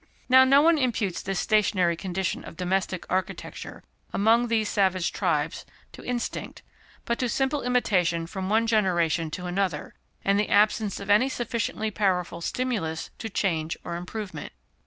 [0.27, 6.03] Now, no one imputes this stationary condition of domestic architecture among these savage tribes to
[6.03, 6.63] instinct,
[7.05, 9.93] but to simple imitation from one generation to another,
[10.25, 14.53] and the absence of any sufficiently powerful stimulus to change or improvement.